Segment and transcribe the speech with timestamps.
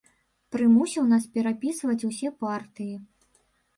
[0.53, 2.95] Прымусіў нас перапісваць усе партыі.